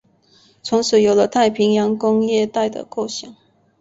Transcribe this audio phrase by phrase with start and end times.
[0.63, 3.35] 从此有了太平洋工业带的构想。